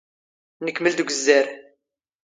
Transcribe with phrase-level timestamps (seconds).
[0.67, 1.47] ⵏⴽⵎⵍ ⴷ ⵓⴳⵣⵣⴰⵔ.